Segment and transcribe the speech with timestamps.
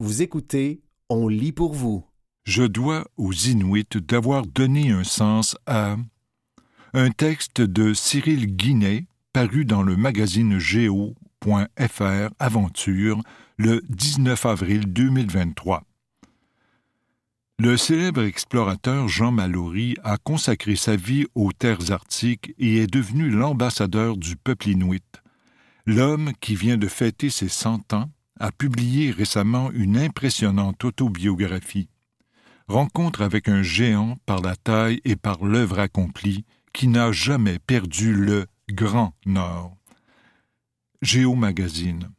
[0.00, 2.04] Vous écoutez On lit pour vous.
[2.44, 5.96] Je dois aux Inuits d'avoir donné un sens à
[6.92, 13.20] un texte de Cyril Guinet paru dans le magazine Géo.fr Aventure
[13.56, 15.82] le 19 avril 2023.
[17.58, 23.30] Le célèbre explorateur Jean Mallory a consacré sa vie aux terres arctiques et est devenu
[23.30, 25.02] l'ambassadeur du peuple inuit.
[25.86, 28.08] L'homme qui vient de fêter ses cent ans
[28.40, 31.88] a publié récemment une impressionnante autobiographie.
[32.68, 38.14] Rencontre avec un géant par la taille et par l'œuvre accomplie qui n'a jamais perdu
[38.14, 39.76] le Grand Nord.
[41.00, 42.10] Géo Magazine.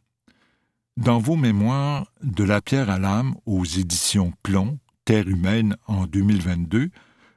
[0.97, 6.89] Dans vos mémoires de la pierre à l'âme aux éditions Plomb, Terre humaine en 2022,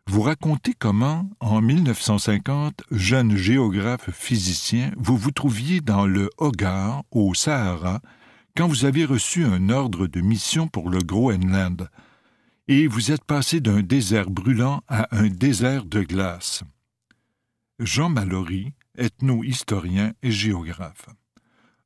[0.09, 7.35] vous racontez comment, en 1950, jeune géographe physicien, vous vous trouviez dans le Hogar, au
[7.35, 8.01] Sahara,
[8.57, 11.89] quand vous avez reçu un ordre de mission pour le Groenland,
[12.69, 16.63] et vous êtes passé d'un désert brûlant à un désert de glace.
[17.79, 21.09] Jean Mallory, ethno-historien et géographe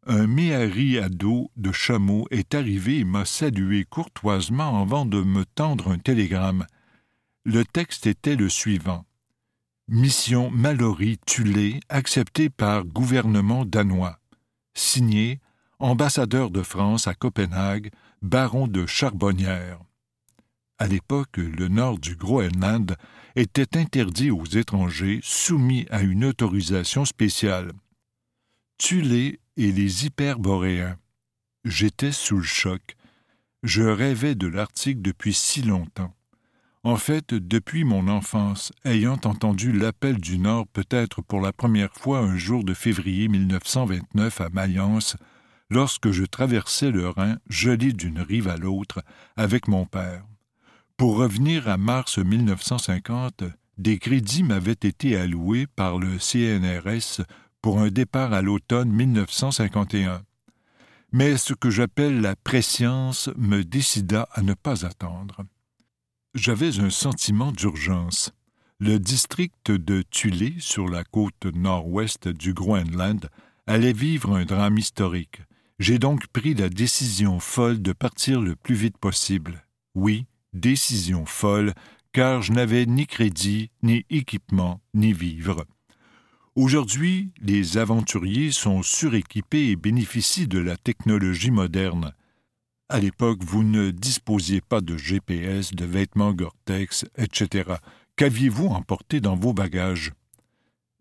[0.06, 5.44] un méhari à dos de chameau est arrivé et m'a salué courtoisement avant de me
[5.44, 6.64] tendre un télégramme.
[7.44, 9.04] Le texte était le suivant.
[9.88, 14.18] Mission Mallory Tulé acceptée par gouvernement danois.
[14.74, 15.40] Signé
[15.78, 17.90] Ambassadeur de France à Copenhague,
[18.22, 19.78] baron de Charbonnière.
[20.78, 22.96] À l'époque, le nord du Groenland
[23.34, 27.72] était interdit aux étrangers soumis à une autorisation spéciale.
[28.78, 30.96] Tulé et les hyperboréens.
[31.66, 32.96] J'étais sous le choc.
[33.62, 36.14] Je rêvais de l'Arctique depuis si longtemps.
[36.84, 42.20] En fait, depuis mon enfance, ayant entendu l'appel du Nord peut-être pour la première fois
[42.20, 45.16] un jour de février 1929 à Mayence,
[45.70, 49.02] lorsque je traversais le Rhin, gelé d'une rive à l'autre,
[49.36, 50.24] avec mon père.
[50.96, 53.44] Pour revenir à mars 1950,
[53.78, 57.22] des crédits m'avaient été alloués par le CNRS
[57.60, 60.22] pour un départ à l'automne 1951.
[61.12, 65.44] Mais ce que j'appelle la préscience me décida à ne pas attendre.
[66.34, 68.32] J'avais un sentiment d'urgence.
[68.78, 73.28] Le district de Tulé, sur la côte nord-ouest du Groenland,
[73.66, 75.40] allait vivre un drame historique.
[75.78, 79.66] J'ai donc pris la décision folle de partir le plus vite possible.
[79.94, 81.74] Oui, décision folle,
[82.12, 85.66] car je n'avais ni crédit, ni équipement, ni vivre.
[86.54, 92.14] Aujourd'hui, les aventuriers sont suréquipés et bénéficient de la technologie moderne.
[92.88, 97.74] À l'époque, vous ne disposiez pas de GPS, de vêtements Gore-Tex, etc.
[98.16, 100.12] Qu'aviez-vous emporté dans vos bagages?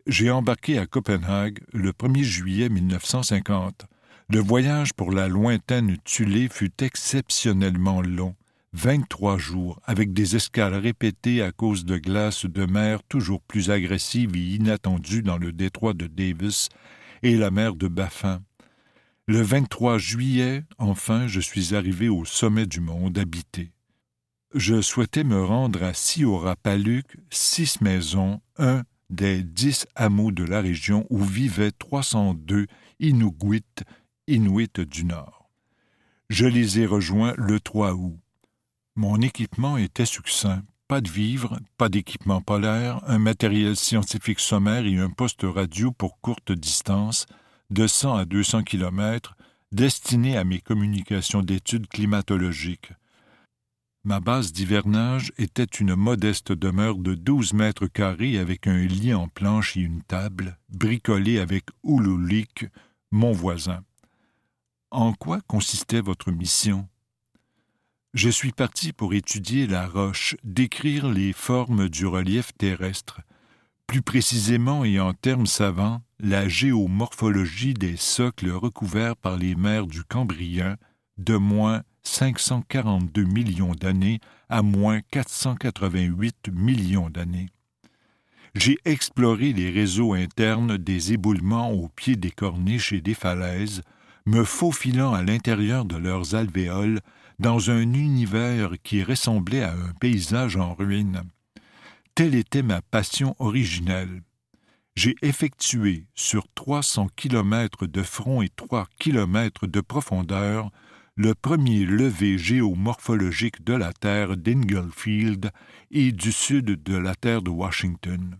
[0.05, 3.85] J'ai embarqué à Copenhague le 1er juillet 1950.
[4.27, 8.35] Le voyage pour la lointaine Tulé fut exceptionnellement long.
[8.73, 14.35] 23 jours, avec des escales répétées à cause de glaces de mer toujours plus agressives
[14.35, 16.69] et inattendues dans le détroit de Davis
[17.21, 18.41] et la mer de Baffin.
[19.27, 23.71] Le 23 juillet, enfin, je suis arrivé au sommet du monde habité.
[24.55, 28.81] Je souhaitais me rendre à Siora-Paluk, six maisons, un
[29.11, 32.65] des dix hameaux de la région où vivaient 302
[32.99, 33.63] Inuits,
[34.27, 35.51] Inuits du Nord.
[36.31, 38.17] Je les ai rejoints le 3 août.
[38.95, 40.63] Mon équipement était succinct.
[40.87, 46.19] Pas de vivres, pas d'équipement polaire, un matériel scientifique sommaire et un poste radio pour
[46.21, 47.27] courte distance,
[47.69, 49.35] de 100 à 200 kilomètres,
[49.71, 52.93] destiné à mes communications d'études climatologiques.
[54.03, 59.27] Ma base d'hivernage était une modeste demeure de douze mètres carrés avec un lit en
[59.27, 62.65] planche et une table, bricolée avec Ululik,
[63.11, 63.83] mon voisin.
[64.95, 66.87] En quoi consistait votre mission?
[68.13, 73.19] Je suis parti pour étudier la roche, décrire les formes du relief terrestre,
[73.87, 80.05] plus précisément et en termes savants, la géomorphologie des socles recouverts par les mers du
[80.05, 80.77] Cambrien
[81.17, 87.49] de moins 542 millions d'années à moins 488 millions d'années.
[88.53, 93.81] J'ai exploré les réseaux internes des éboulements au pied des corniches et des falaises,
[94.25, 97.01] me faufilant à l'intérieur de leurs alvéoles
[97.39, 101.23] dans un univers qui ressemblait à un paysage en ruine.
[102.15, 104.23] Telle était ma passion originelle.
[104.95, 110.71] J'ai effectué sur 300 kilomètres de front et 3 kilomètres de profondeur
[111.17, 115.51] le premier levé géomorphologique de la Terre d'Inglefield
[115.91, 118.37] et du sud de la Terre de Washington.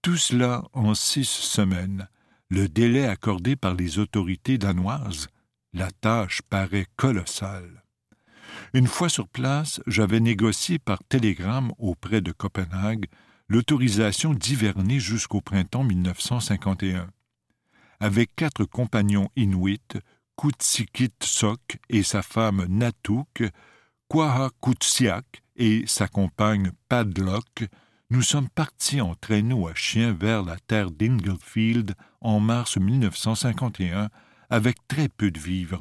[0.00, 2.08] Tout cela en six semaines,
[2.52, 5.28] le délai accordé par les autorités danoises.
[5.72, 7.82] La tâche paraît colossale.
[8.74, 13.06] Une fois sur place, j'avais négocié par télégramme auprès de Copenhague
[13.48, 17.08] l'autorisation d'hiverner jusqu'au printemps 1951.
[18.00, 19.80] Avec quatre compagnons inuits,
[20.36, 23.44] Kutsikitsok et sa femme Natuk,
[24.08, 27.64] Kwahakutsiak et sa compagne Padlock,
[28.12, 34.10] nous sommes partis en traîneau à chien vers la terre d'Inglefield en mars 1951
[34.50, 35.80] avec très peu de vivres.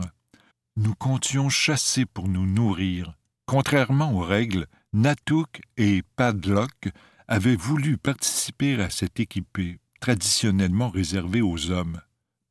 [0.78, 3.18] Nous comptions chasser pour nous nourrir.
[3.48, 6.88] Contrairement aux règles, Natuk et Padlock
[7.28, 12.00] avaient voulu participer à cette équipée, traditionnellement réservée aux hommes.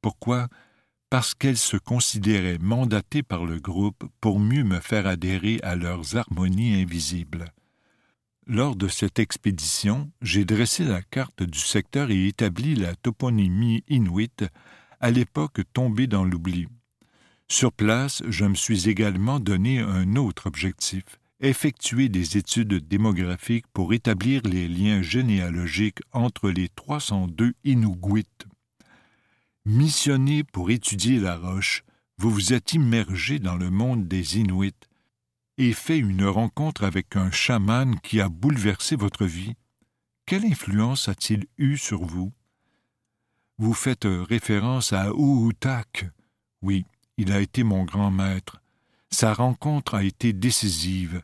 [0.03, 0.49] Pourquoi?
[1.09, 6.19] Parce qu'elles se considéraient mandatées par le groupe pour mieux me faire adhérer à leurs
[6.19, 7.47] harmonies invisibles.
[8.52, 14.44] Lors de cette expédition, j'ai dressé la carte du secteur et établi la toponymie inuite,
[14.99, 16.67] à l'époque tombée dans l'oubli.
[17.47, 21.05] Sur place, je me suis également donné un autre objectif
[21.38, 28.26] effectuer des études démographiques pour établir les liens généalogiques entre les 302 Inuguit.
[29.64, 31.85] Missionné pour étudier la roche,
[32.19, 34.75] vous vous êtes immergé dans le monde des Inuits
[35.60, 39.56] et fait une rencontre avec un chaman qui a bouleversé votre vie.
[40.24, 42.32] Quelle influence a-t-il eu sur vous?
[43.58, 46.06] Vous faites référence à Uutak.
[46.62, 46.86] Oui,
[47.18, 48.62] il a été mon grand maître.
[49.10, 51.22] Sa rencontre a été décisive.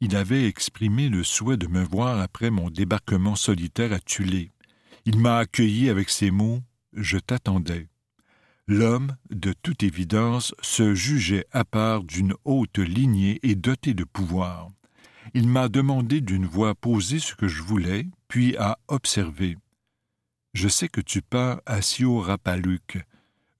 [0.00, 4.52] Il avait exprimé le souhait de me voir après mon débarquement solitaire à Tulé.
[5.06, 6.60] Il m'a accueilli avec ces mots
[6.92, 7.88] Je t'attendais.
[8.68, 14.68] L'homme, de toute évidence, se jugeait à part d'une haute lignée et doté de pouvoir.
[15.34, 19.56] Il m'a demandé d'une voix posée ce que je voulais, puis a observé.
[20.54, 23.02] Je sais que tu pars à Sio-Rapaluk.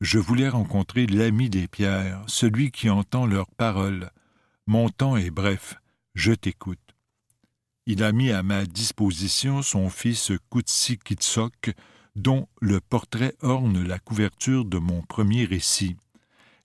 [0.01, 4.11] Je voulais rencontrer l'ami des pierres, celui qui entend leurs paroles.
[4.67, 5.77] Mon temps est bref,
[6.15, 6.79] je t'écoute.
[7.87, 11.73] Il a mis à ma disposition son fils Kutsi Kitsok,
[12.17, 15.97] dont le portrait orne la couverture de mon premier récit,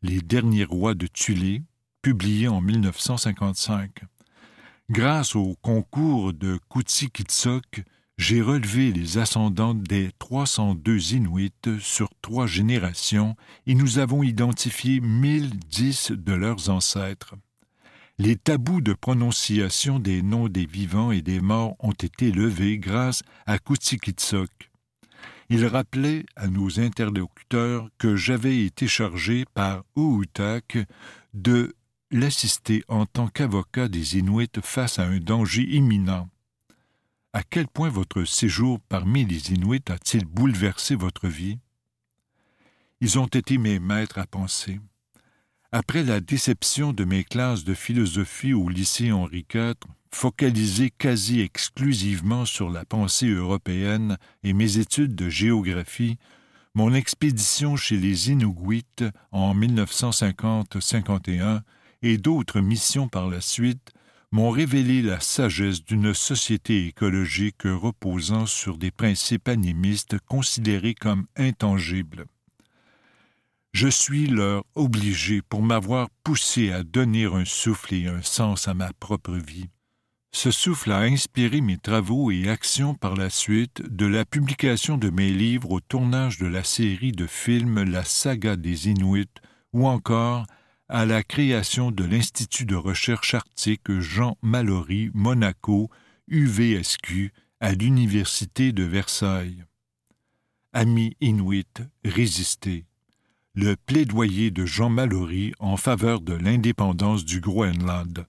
[0.03, 1.63] Les derniers rois de Tulé,
[2.01, 4.01] publié en 1955.
[4.89, 7.83] Grâce au concours de Kutsi Kitsok,
[8.17, 13.35] j'ai relevé les ascendants des 302 Inuits sur trois générations
[13.65, 17.35] et nous avons identifié 1010 de leurs ancêtres.
[18.17, 23.21] Les tabous de prononciation des noms des vivants et des morts ont été levés grâce
[23.45, 24.66] à Kutsikitsok.
[25.49, 30.77] Il rappelait à nos interlocuteurs que j'avais été chargé par Ouutak
[31.33, 31.75] de
[32.11, 36.27] l'assister en tant qu'avocat des Inuits face à un danger imminent
[37.37, 41.59] à quel point votre séjour parmi les Inuits a-t-il bouleversé votre vie?
[42.99, 44.79] Ils ont été mes maîtres à penser.
[45.71, 49.75] Après la déception de mes classes de philosophie au lycée Henri IV,
[50.11, 56.17] focalisées quasi exclusivement sur la pensée européenne et mes études de géographie,
[56.73, 58.85] mon expédition chez les Inuits
[59.31, 61.61] en 1950-51
[62.03, 63.91] et d'autres missions par la suite
[64.31, 72.25] m'ont révélé la sagesse d'une société écologique reposant sur des principes animistes considérés comme intangibles.
[73.73, 78.73] Je suis leur obligé pour m'avoir poussé à donner un souffle et un sens à
[78.73, 79.69] ma propre vie.
[80.31, 85.09] Ce souffle a inspiré mes travaux et actions par la suite, de la publication de
[85.09, 89.41] mes livres au tournage de la série de films La saga des Inuits,
[89.73, 90.45] ou encore
[90.89, 95.89] à la création de l'Institut de recherche arctique Jean Mallory, Monaco,
[96.27, 99.63] UVSQ, à l'Université de Versailles.
[100.73, 102.85] Amis Inuit, résistez.
[103.55, 108.27] Le plaidoyer de Jean Mallory en faveur de l'indépendance du Groenland.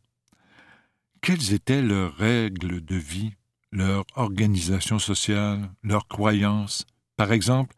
[1.20, 3.32] Quelles étaient leurs règles de vie,
[3.72, 6.86] leur organisation sociale, leurs croyances?
[7.16, 7.74] Par exemple,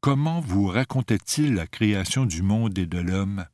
[0.00, 3.44] comment vous racontait-il la création du monde et de l'homme?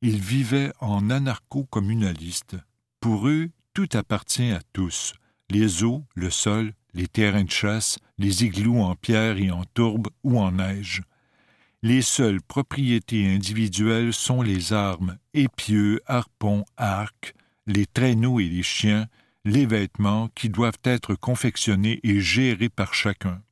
[0.00, 2.56] Ils vivaient en anarcho-communalistes.
[3.00, 5.14] Pour eux, tout appartient à tous
[5.50, 10.08] les eaux, le sol, les terrains de chasse, les igloos en pierre et en tourbe
[10.22, 11.02] ou en neige.
[11.82, 17.34] Les seules propriétés individuelles sont les armes, épieux, harpons, arcs,
[17.68, 19.06] les traîneaux et les chiens,
[19.44, 23.42] les vêtements qui doivent être confectionnés et gérés par chacun.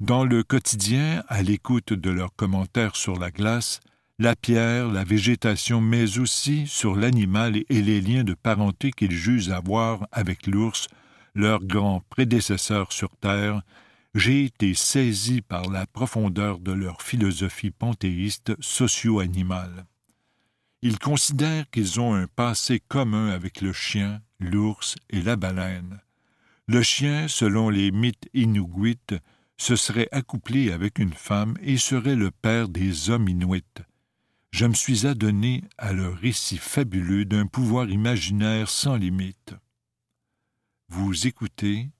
[0.00, 3.80] Dans le quotidien, à l'écoute de leurs commentaires sur la glace,
[4.20, 9.50] la pierre, la végétation, mais aussi sur l'animal et les liens de parenté qu'ils jugent
[9.50, 10.86] avoir avec l'ours,
[11.34, 13.62] leur grand prédécesseur sur Terre,
[14.14, 19.86] j'ai été saisi par la profondeur de leur philosophie panthéiste socio-animale.
[20.82, 26.00] Ils considèrent qu'ils ont un passé commun avec le chien, l'ours et la baleine.
[26.66, 28.98] Le chien, selon les mythes inuits,
[29.56, 33.64] se serait accouplé avec une femme et serait le père des hommes inuits.
[34.50, 39.54] Je me suis adonné à leur récit fabuleux d'un pouvoir imaginaire sans limite.
[40.88, 41.90] Vous écoutez,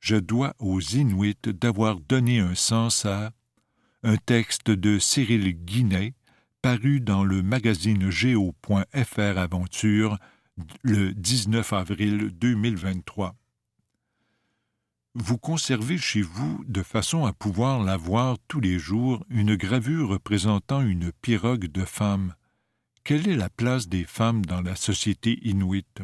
[0.00, 3.32] je dois aux Inuits d'avoir donné un sens à
[4.02, 6.14] un texte de Cyril Guinet,
[6.62, 10.16] paru dans le magazine Géo.fr Aventure
[10.82, 13.34] le 19 avril 2023.
[15.14, 20.10] Vous conservez chez vous, de façon à pouvoir la voir tous les jours, une gravure
[20.10, 22.36] représentant une pirogue de femme.
[23.02, 26.02] Quelle est la place des femmes dans la société inuite?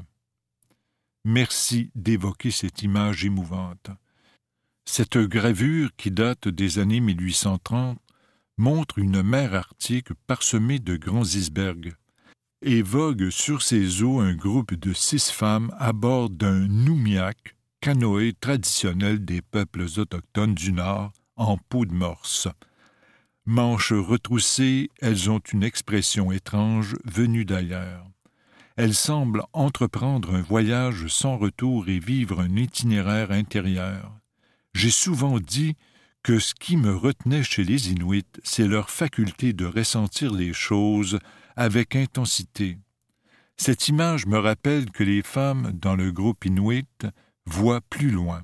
[1.25, 3.91] Merci d'évoquer cette image émouvante.
[4.85, 8.01] Cette gravure, qui date des années 1830,
[8.59, 11.95] montre une mer arctique parsemée de grands icebergs
[12.61, 18.35] et vogue sur ses eaux un groupe de six femmes à bord d'un noumiac, canoë
[18.35, 22.49] traditionnel des peuples autochtones du Nord, en peau de morse.
[23.47, 28.05] Manches retroussées, elles ont une expression étrange venue d'ailleurs.
[28.77, 34.13] Elles semblent entreprendre un voyage sans retour et vivre un itinéraire intérieur.
[34.75, 35.77] J'ai souvent dit
[36.23, 41.19] que ce qui me retenait chez les Inuits, c'est leur faculté de ressentir les choses
[41.57, 42.79] avec intensité.
[43.57, 47.07] Cette image me rappelle que les femmes dans le groupe Inuit
[47.47, 48.43] voient plus loin.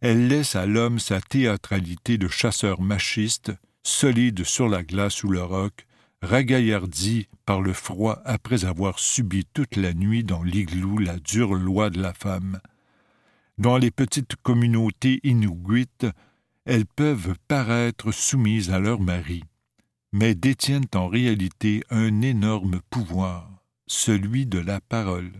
[0.00, 5.42] Elles laissent à l'homme sa théâtralité de chasseur machiste, solide sur la glace ou le
[5.42, 5.86] roc,
[6.22, 11.90] ragaillardi par le froid après avoir subi toute la nuit dans l'igloo la dure loi
[11.90, 12.60] de la femme.
[13.58, 16.06] Dans les petites communautés inuites,
[16.66, 19.44] elles peuvent paraître soumises à leur mari,
[20.12, 23.48] mais détiennent en réalité un énorme pouvoir,
[23.86, 25.30] celui de la parole.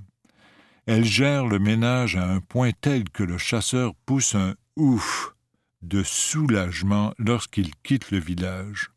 [0.87, 5.35] Elles gèrent le ménage à un point tel que le chasseur pousse un ouf
[5.83, 8.90] de soulagement lorsqu'il quitte le village.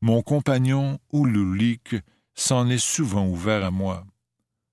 [0.00, 1.94] Mon compagnon Ululik
[2.34, 4.04] s'en est souvent ouvert à moi.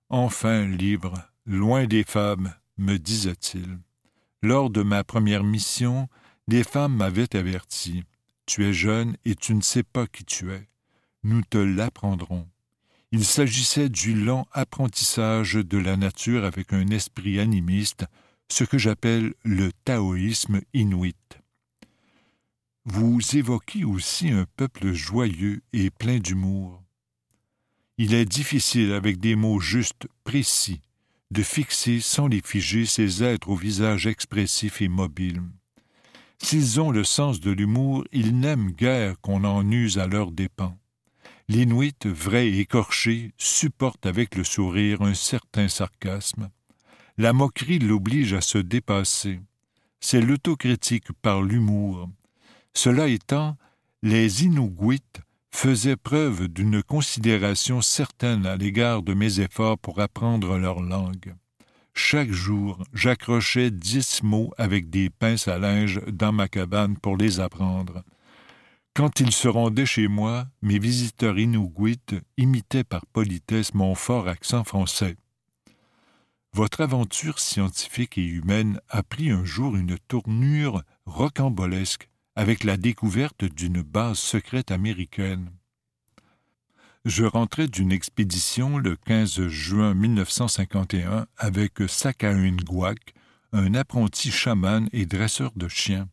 [0.10, 1.14] Enfin libre,
[1.46, 3.78] loin des femmes, me disait-il.
[4.42, 6.10] Lors de ma première mission,
[6.48, 8.04] des femmes m'avaient averti.
[8.46, 10.68] Tu es jeune et tu ne sais pas qui tu es.
[11.24, 12.48] Nous te l'apprendrons.
[13.12, 18.06] Il s'agissait du lent apprentissage de la nature avec un esprit animiste,
[18.50, 21.16] ce que j'appelle le taoïsme inuit.
[22.86, 26.82] Vous évoquez aussi un peuple joyeux et plein d'humour.
[27.98, 30.82] Il est difficile, avec des mots justes, précis,
[31.30, 35.44] de fixer sans les figer ces êtres au visage expressif et mobile.
[36.44, 40.78] S'ils ont le sens de l'humour, ils n'aiment guère qu'on en use à leurs dépens.
[41.48, 46.50] L'Inuit, vrai et écorché, supporte avec le sourire un certain sarcasme.
[47.18, 49.40] La moquerie l'oblige à se dépasser.
[50.00, 52.10] C'est l'autocritique par l'humour.
[52.74, 53.56] Cela étant,
[54.02, 55.22] les Inuits
[55.52, 61.36] faisaient preuve d'une considération certaine à l'égard de mes efforts pour apprendre leur langue.
[61.94, 67.40] Chaque jour, j'accrochais dix mots avec des pinces à linge dans ma cabane pour les
[67.40, 68.04] apprendre.
[68.94, 72.00] Quand ils se rendaient chez moi, mes visiteurs inuits
[72.38, 75.16] imitaient par politesse mon fort accent français.
[76.54, 83.46] Votre aventure scientifique et humaine a pris un jour une tournure rocambolesque avec la découverte
[83.46, 85.52] d'une base secrète américaine.
[87.05, 93.13] Je rentrais d'une expédition le 15 juin 1951 avec Guac,
[93.53, 96.08] un apprenti chaman et dresseur de chiens.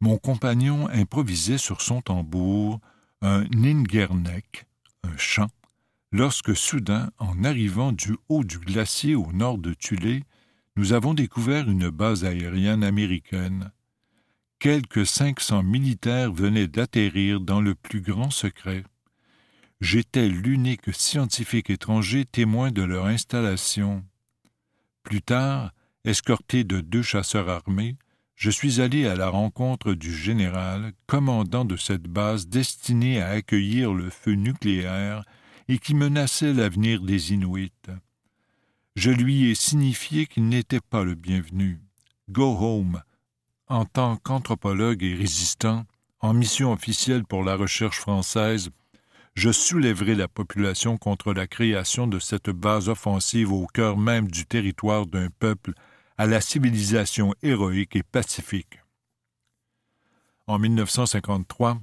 [0.00, 2.80] Mon compagnon improvisait sur son tambour
[3.20, 4.64] un ningernek,
[5.04, 5.50] un chant,
[6.12, 10.24] lorsque soudain, en arrivant du haut du glacier au nord de Tulé,
[10.76, 13.70] nous avons découvert une base aérienne américaine
[14.60, 18.84] quelques cinq cents militaires venaient d'atterrir dans le plus grand secret.
[19.80, 24.04] J'étais l'unique scientifique étranger témoin de leur installation.
[25.02, 25.72] Plus tard,
[26.04, 27.96] escorté de deux chasseurs armés,
[28.34, 33.92] je suis allé à la rencontre du général, commandant de cette base destinée à accueillir
[33.92, 35.24] le feu nucléaire
[35.68, 37.72] et qui menaçait l'avenir des Inuits.
[38.96, 41.80] Je lui ai signifié qu'il n'était pas le bienvenu.
[42.30, 43.02] Go home,
[43.68, 45.84] en tant qu'anthropologue et résistant,
[46.20, 48.70] en mission officielle pour la recherche française,
[49.34, 54.46] je soulèverai la population contre la création de cette base offensive au cœur même du
[54.46, 55.72] territoire d'un peuple
[56.18, 58.80] à la civilisation héroïque et pacifique.
[60.46, 61.80] En 1953,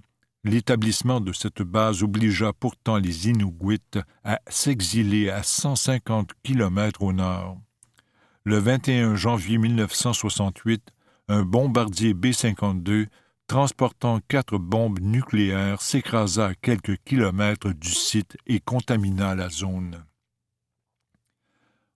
[0.48, 3.82] L'établissement de cette base obligea pourtant les Inuits
[4.24, 7.58] à s'exiler à 150 kilomètres au nord.
[8.46, 10.82] Le 21 janvier 1968,
[11.28, 13.08] un bombardier B-52
[13.48, 20.04] transportant quatre bombes nucléaires s'écrasa à quelques kilomètres du site et contamina la zone.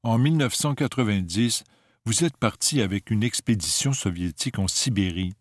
[0.04, 1.64] En 1990,
[2.06, 5.34] vous êtes parti avec une expédition soviétique en Sibérie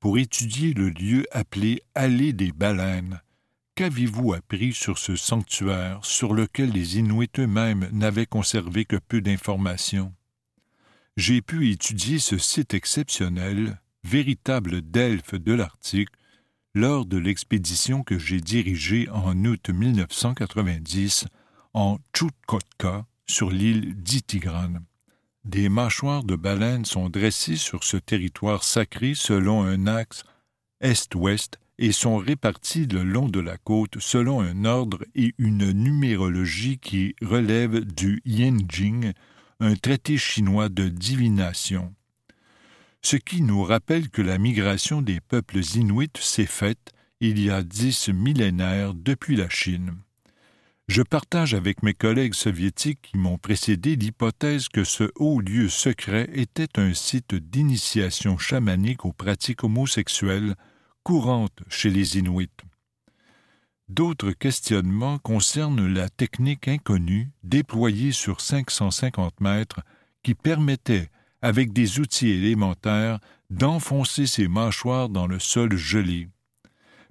[0.00, 3.20] pour étudier le lieu appelé Allée des baleines.
[3.74, 10.14] Qu'avez-vous appris sur ce sanctuaire sur lequel les Inuits eux-mêmes n'avaient conservé que peu d'informations?
[11.16, 16.10] J'ai pu étudier ce site exceptionnel, véritable Delphes de l'Arctique,
[16.74, 21.26] lors de l'expédition que j'ai dirigée en août 1990
[21.74, 24.74] en Tchoukotka, sur l'île d'Itigran.
[25.44, 30.22] Des mâchoires de baleines sont dressées sur ce territoire sacré selon un axe
[30.80, 36.78] est-ouest et sont réparties le long de la côte selon un ordre et une numérologie
[36.78, 39.12] qui relèvent du Yenjing,
[39.58, 41.92] un traité chinois de divination.
[43.08, 47.62] Ce qui nous rappelle que la migration des peuples inuits s'est faite il y a
[47.62, 49.94] dix millénaires depuis la Chine.
[50.88, 56.28] Je partage avec mes collègues soviétiques qui m'ont précédé l'hypothèse que ce haut lieu secret
[56.32, 60.56] était un site d'initiation chamanique aux pratiques homosexuelles
[61.04, 62.50] courantes chez les Inuits.
[63.88, 69.82] D'autres questionnements concernent la technique inconnue déployée sur 550 mètres
[70.24, 71.08] qui permettait,
[71.46, 76.28] avec des outils élémentaires, d'enfoncer ses mâchoires dans le sol gelé.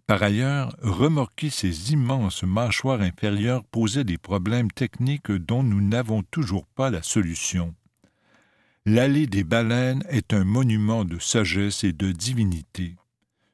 [0.07, 6.67] Par ailleurs, remorquer ces immenses mâchoires inférieures posait des problèmes techniques dont nous n'avons toujours
[6.67, 7.73] pas la solution.
[8.85, 12.97] L'allée des baleines est un monument de sagesse et de divinité.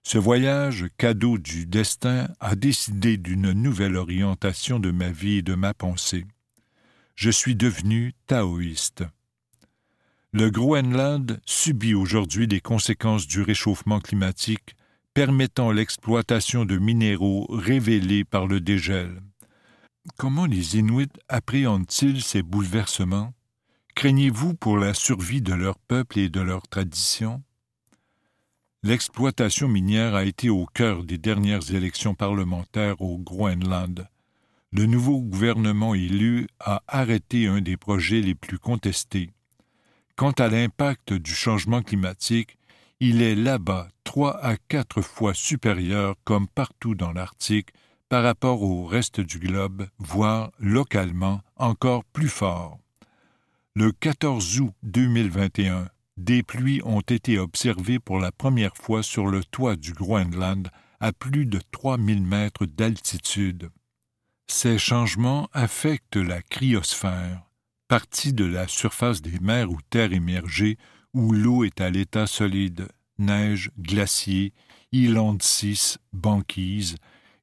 [0.01, 5.53] Ce voyage, cadeau du destin, a décidé d'une nouvelle orientation de ma vie et de
[5.53, 6.25] ma pensée.
[7.13, 9.03] Je suis devenu taoïste.
[10.33, 14.77] Le Groenland subit aujourd'hui les conséquences du réchauffement climatique
[15.13, 19.21] permettant l'exploitation de minéraux révélés par le dégel.
[20.17, 23.33] Comment les Inuits appréhendent-ils ces bouleversements?
[23.93, 27.43] Craignez-vous pour la survie de leur peuple et de leurs traditions
[28.83, 34.07] L'exploitation minière a été au cœur des dernières élections parlementaires au Groenland.
[34.71, 39.29] Le nouveau gouvernement élu a arrêté un des projets les plus contestés.
[40.15, 42.57] Quant à l'impact du changement climatique,
[42.99, 47.69] il est là-bas trois à quatre fois supérieur, comme partout dans l'Arctique,
[48.09, 52.77] par rapport au reste du globe, voire localement encore plus fort.
[53.73, 59.43] Le 14 août 2021, des pluies ont été observées pour la première fois sur le
[59.45, 60.67] toit du Groenland
[60.99, 63.69] à plus de 3000 mètres d'altitude.
[64.47, 67.41] Ces changements affectent la cryosphère,
[67.91, 70.77] partie de la surface des mers ou terres émergées
[71.13, 74.53] où l'eau est à l'état solide, neige, glacier,
[74.93, 76.95] îlande 6, banquise,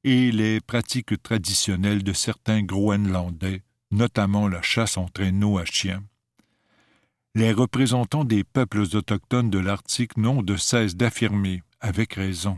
[0.03, 6.03] et les pratiques traditionnelles de certains Groenlandais, notamment la chasse en traîneau à chien.
[7.35, 12.57] Les représentants des peuples autochtones de l'Arctique n'ont de cesse d'affirmer, avec raison,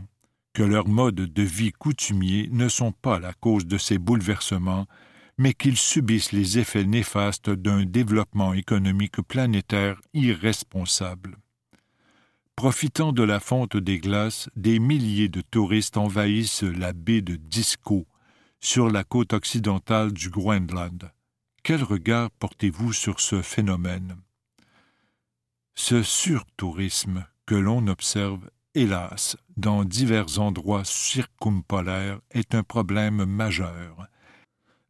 [0.54, 4.86] que leurs modes de vie coutumiers ne sont pas la cause de ces bouleversements
[5.42, 11.36] mais qu'ils subissent les effets néfastes d'un développement économique planétaire irresponsable.
[12.54, 18.06] Profitant de la fonte des glaces, des milliers de touristes envahissent la baie de Disco,
[18.60, 21.10] sur la côte occidentale du Groenland.
[21.64, 24.18] Quel regard portez-vous sur ce phénomène?
[25.74, 34.06] Ce surtourisme que l'on observe, hélas, dans divers endroits circumpolaires est un problème majeur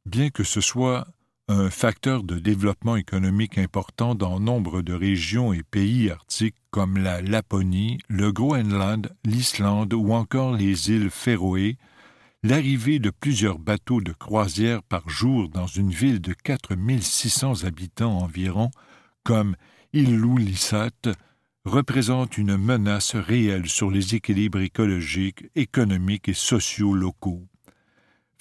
[0.06, 1.06] bien que ce soit
[1.48, 7.20] un facteur de développement économique important dans nombre de régions et pays arctiques comme la
[7.20, 11.76] Laponie, le Groenland, l'Islande ou encore les îles Féroé,
[12.42, 18.70] l'arrivée de plusieurs bateaux de croisière par jour dans une ville de 4600 habitants environ,
[19.24, 19.56] comme
[19.92, 20.90] Ilulissat,
[21.64, 27.46] représente une menace réelle sur les équilibres écologiques, économiques et sociaux locaux.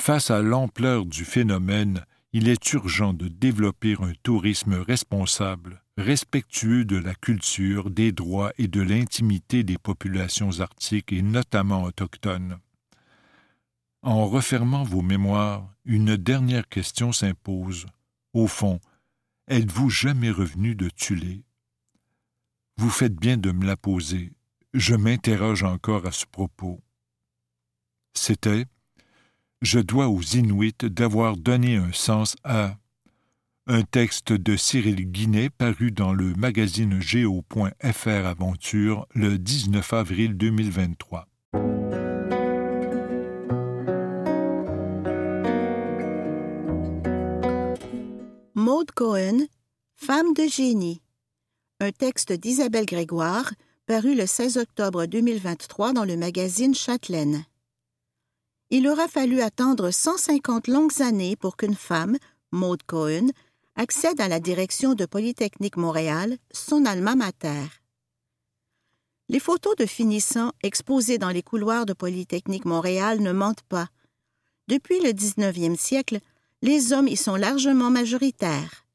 [0.02, 6.98] Face à l'ampleur du phénomène, il est urgent de développer un tourisme responsable, respectueux de
[6.98, 12.58] la culture, des droits et de l'intimité des populations arctiques et notamment autochtones.
[14.02, 17.86] En refermant vos mémoires, une dernière question s'impose.
[18.34, 18.80] Au fond,
[19.50, 21.44] êtes-vous jamais revenu de Tulé?
[22.78, 24.34] Vous faites bien de me la poser.
[24.74, 26.82] Je m'interroge encore à ce propos.
[28.16, 28.66] C'était
[29.62, 32.78] Je dois aux Inuits d'avoir donné un sens à
[33.68, 41.28] un texte de Cyril Guinet paru dans le magazine Géo.fr Aventure le 19 avril 2023.
[48.56, 49.46] Maude Cohen,
[49.96, 51.04] Femme de génie.
[51.80, 53.52] Un texte d'Isabelle Grégoire
[53.86, 57.46] paru le 16 octobre 2023 dans le magazine Châtelaine.
[58.74, 62.18] Il aura fallu attendre 150 longues années pour qu'une femme,
[62.54, 63.28] Maude Cohen,
[63.76, 67.68] accède à la direction de Polytechnique Montréal, son alma mater.
[69.28, 73.90] Les photos de finissants exposées dans les couloirs de Polytechnique Montréal ne mentent pas.
[74.70, 76.20] Depuis le 19e siècle,
[76.62, 78.86] les hommes y sont largement majoritaires.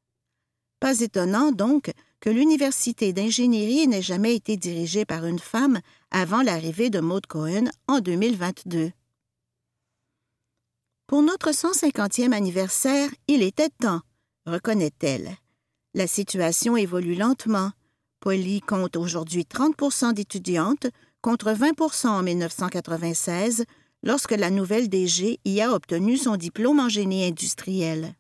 [0.81, 6.89] Pas étonnant, donc, que l'université d'ingénierie n'ait jamais été dirigée par une femme avant l'arrivée
[6.89, 8.91] de Maud Cohen en 2022.
[11.07, 14.01] Pour notre 150e anniversaire, il était temps,
[14.45, 15.37] reconnaît-elle.
[15.95, 17.71] La situation évolue lentement.
[18.19, 20.89] Poly compte aujourd'hui 30% d'étudiantes
[21.21, 23.67] contre 20% en 1996
[24.03, 28.17] lorsque la nouvelle DG y a obtenu son diplôme en génie industriel.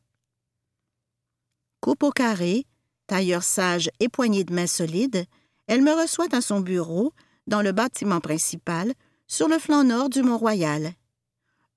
[1.80, 2.66] Coupe au carré,
[3.08, 5.24] tailleur sage et poignée de main solide,
[5.66, 7.12] elle me reçoit à son bureau,
[7.48, 8.92] dans le bâtiment principal,
[9.26, 10.92] sur le flanc nord du Mont-Royal.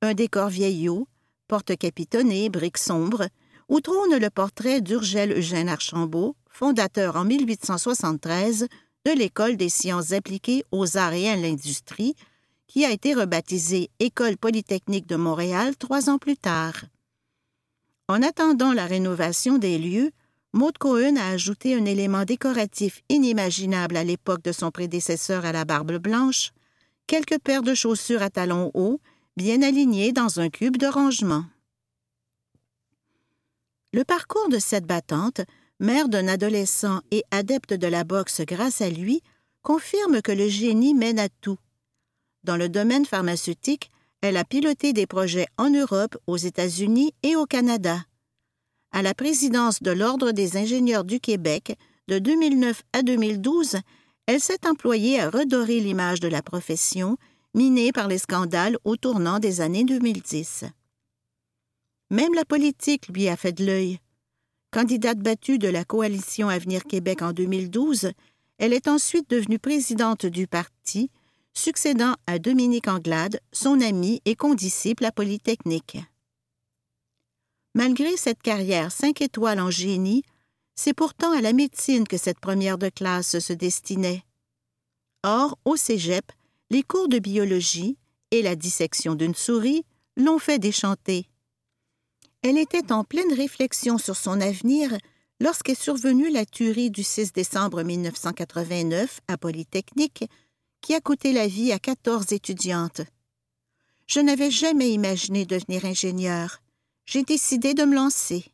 [0.01, 1.07] Un décor vieillot,
[1.49, 3.27] porte capitonnée, briques sombres,
[3.67, 8.67] où trône le portrait d'Urgel Eugène Archambault, fondateur en 1873
[9.05, 12.15] de l'École des sciences appliquées aux arts et à l'industrie,
[12.67, 16.85] qui a été rebaptisée École polytechnique de Montréal trois ans plus tard.
[18.07, 20.12] En attendant la rénovation des lieux,
[20.53, 25.65] Maud Cohen a ajouté un élément décoratif inimaginable à l'époque de son prédécesseur à la
[25.65, 26.51] barbe blanche,
[27.05, 29.01] quelques paires de chaussures à talons hauts,
[29.39, 31.45] bien alignées dans un cube de rangement.
[33.93, 35.39] Le parcours de cette battante,
[35.80, 39.21] mère d'un adolescent et adepte de la boxe grâce à lui,
[39.62, 41.58] confirme que le génie mène à tout.
[42.43, 47.45] Dans le domaine pharmaceutique, elle a piloté des projets en Europe, aux États-Unis et au
[47.45, 48.04] Canada.
[48.91, 51.78] À la présidence de l'Ordre des ingénieurs du Québec,
[52.10, 53.78] de 2009 à 2012,
[54.25, 57.15] elle s'est employée à redorer l'image de la profession,
[57.53, 60.65] minée par les scandales au tournant des années 2010.
[62.12, 63.99] Même la politique lui a fait de l'œil.
[64.71, 68.12] Candidate battue de la coalition Avenir Québec en 2012,
[68.59, 71.09] elle est ensuite devenue présidente du parti,
[71.53, 75.97] succédant à Dominique Anglade, son ami et condisciple à Polytechnique.
[77.73, 80.23] Malgré cette carrière cinq étoiles en génie,
[80.75, 84.23] c'est pourtant à la médecine que cette première de classe se destinait.
[85.23, 86.31] Or, au cégep,
[86.69, 87.97] les cours de biologie
[88.32, 89.84] et la dissection d'une souris
[90.17, 91.27] l'ont fait déchanter.
[92.41, 94.95] Elle était en pleine réflexion sur son avenir
[95.39, 100.25] lorsqu'est survenue la tuerie du 6 décembre 1989 à Polytechnique,
[100.82, 103.01] qui a coûté la vie à 14 étudiantes.
[104.08, 106.62] Je n'avais jamais imaginé devenir ingénieur.
[107.05, 108.45] J'ai décidé de me lancer.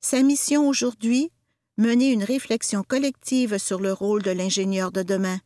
[0.00, 1.30] Sa mission aujourd'hui,
[1.76, 5.40] mener une réflexion collective sur le rôle de l'ingénieur de demain.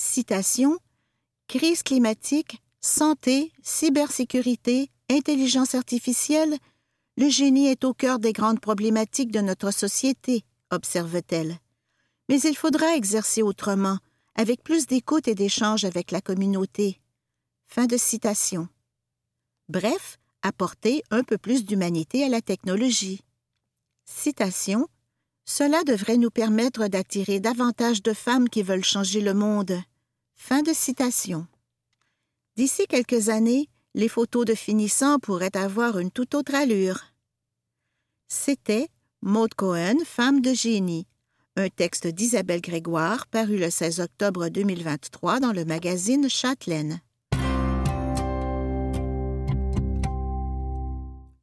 [0.00, 0.78] Citation
[1.48, 6.56] Crise climatique, santé, cybersécurité, intelligence artificielle,
[7.16, 11.58] le génie est au cœur des grandes problématiques de notre société, observe-t-elle.
[12.28, 13.98] Mais il faudra exercer autrement,
[14.36, 17.00] avec plus d'écoute et d'échange avec la communauté.
[17.66, 18.68] Fin de citation.
[19.68, 23.22] Bref, apporter un peu plus d'humanité à la technologie.
[24.04, 24.86] Citation.
[25.50, 29.80] Cela devrait nous permettre d'attirer davantage de femmes qui veulent changer le monde.
[30.34, 31.46] Fin de citation.
[32.54, 37.00] D'ici quelques années, les photos de finissants pourraient avoir une toute autre allure.
[38.28, 38.88] C'était
[39.22, 41.06] Maud Cohen, femme de génie,
[41.56, 47.00] un texte d'Isabelle Grégoire paru le 16 octobre 2023 dans le magazine Châtelaine.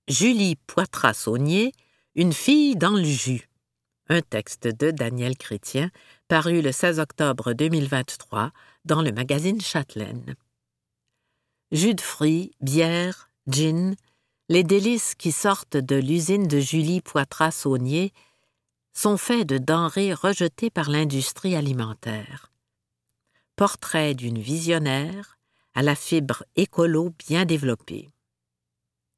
[0.08, 1.72] Julie Poitras-Saunier,
[2.14, 3.50] Une fille dans le jus.
[4.08, 5.90] Un texte de Daniel Chrétien
[6.28, 8.52] paru le 16 octobre 2023
[8.86, 10.36] dans le magazine Châtelaine
[11.72, 13.96] jus de fruits, bière, gin,
[14.50, 18.14] les délices qui sortent de l'usine de Julie Poitras-Saunier
[18.94, 22.52] sont faits de denrées rejetées par l'industrie alimentaire.
[23.56, 25.38] Portrait d'une visionnaire
[25.74, 28.10] à la fibre écolo bien développée.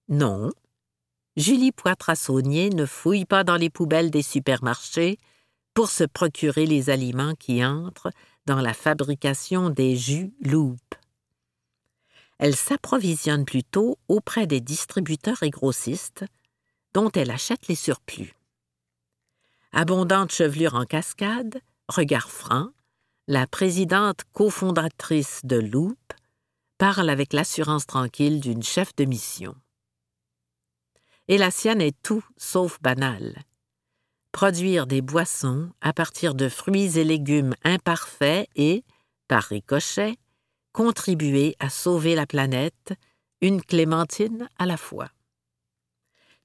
[0.10, 0.52] Non,
[1.38, 5.17] Julie Poitras-Saunier ne fouille pas dans les poubelles des supermarchés
[5.73, 8.12] pour se procurer les aliments qui entrent
[8.45, 10.95] dans la fabrication des jus loupes
[12.39, 16.26] elle s'approvisionne plutôt auprès des distributeurs et grossistes,
[16.93, 18.36] dont elle achète les surplus.
[19.71, 22.69] Abondante chevelure en cascade, regard franc,
[23.28, 25.97] la présidente cofondatrice de Loop
[26.78, 29.56] parle avec l'assurance tranquille d'une chef de mission.
[31.28, 33.44] Et la sienne est tout sauf banale.
[34.32, 38.84] Produire des boissons à partir de fruits et légumes imparfaits et,
[39.28, 40.16] par ricochet,
[40.74, 42.94] contribuer à sauver la planète,
[43.42, 45.10] une clémentine à la fois.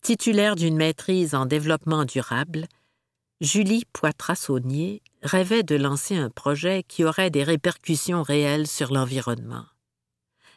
[0.01, 2.67] Titulaire d'une maîtrise en développement durable,
[3.41, 9.67] Julie Poitras-Saunier rêvait de lancer un projet qui aurait des répercussions réelles sur l'environnement.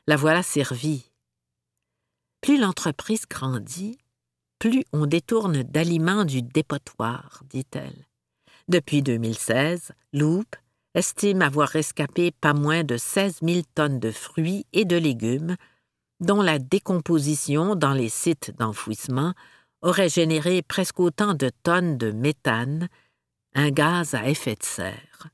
[0.07, 1.11] La voilà servie.
[2.41, 3.97] Plus l'entreprise grandit,
[4.59, 8.05] plus on détourne d'aliments du dépotoir, dit-elle.
[8.67, 10.55] Depuis 2016, Loop
[10.95, 15.55] estime avoir rescapé pas moins de 16 000 tonnes de fruits et de légumes,
[16.19, 19.33] dont la décomposition dans les sites d'enfouissement
[19.81, 22.87] aurait généré presque autant de tonnes de méthane,
[23.53, 25.29] un gaz à effet de serre.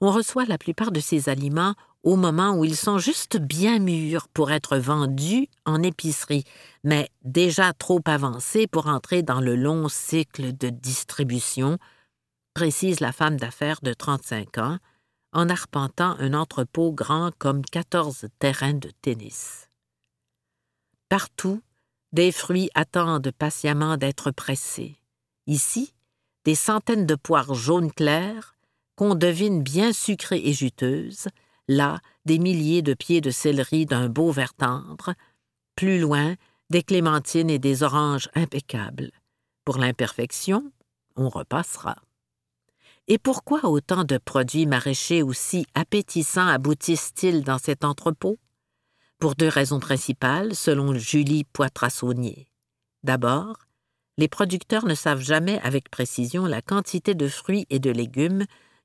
[0.00, 4.28] On reçoit la plupart de ces aliments au moment où ils sont juste bien mûrs
[4.28, 6.44] pour être vendus en épicerie,
[6.84, 11.78] mais déjà trop avancés pour entrer dans le long cycle de distribution,
[12.52, 14.78] précise la femme d'affaires de 35 ans,
[15.32, 19.70] en arpentant un entrepôt grand comme 14 terrains de tennis.
[21.08, 21.62] Partout,
[22.12, 25.00] des fruits attendent patiemment d'être pressés.
[25.46, 25.94] Ici,
[26.44, 28.54] des centaines de poires jaunes claires,
[28.94, 31.28] qu'on devine bien sucrées et juteuses,
[31.68, 35.14] là, des milliers de pieds de céleri d'un beau vert tendre,
[35.76, 36.34] plus loin,
[36.70, 39.10] des clémentines et des oranges impeccables.
[39.64, 40.72] Pour l'imperfection,
[41.16, 41.96] on repassera.
[43.06, 48.38] Et pourquoi autant de produits maraîchers aussi appétissants aboutissent-ils dans cet entrepôt?
[49.24, 52.46] pour deux raisons principales, selon Julie Poitrassonnier.
[53.04, 53.56] D'abord,
[54.18, 58.44] les producteurs ne savent jamais avec précision la quantité de fruits et de légumes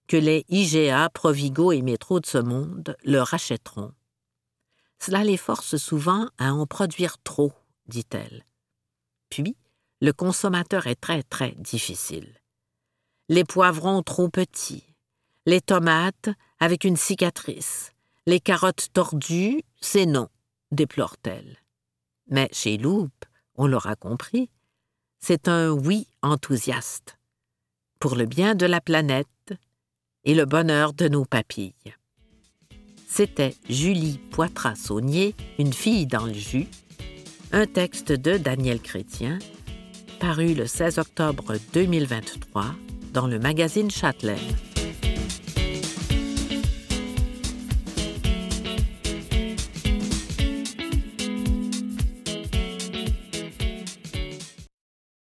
[0.09, 3.93] que les IGA, Provigo et Métro de ce monde leur achèteront.
[4.97, 7.53] Cela les force souvent à en produire trop,
[7.85, 8.43] dit-elle.
[9.29, 9.55] Puis,
[10.01, 12.41] le consommateur est très, très difficile.
[13.29, 14.95] Les poivrons trop petits,
[15.45, 17.91] les tomates avec une cicatrice,
[18.25, 20.27] les carottes tordues, c'est non,
[20.71, 21.57] déplore-t-elle.
[22.29, 23.09] Mais chez Loup,
[23.55, 24.49] on l'aura compris,
[25.19, 27.19] c'est un oui enthousiaste,
[27.99, 29.27] pour le bien de la planète
[30.25, 31.73] et le bonheur de nos papilles.
[33.07, 36.67] C'était Julie Poitras-Saunier, une fille dans le jus,
[37.51, 39.39] un texte de Daniel Chrétien,
[40.19, 42.65] paru le 16 octobre 2023
[43.13, 44.37] dans le magazine Châtelaine.